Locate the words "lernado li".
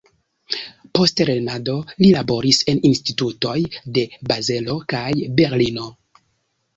1.29-2.07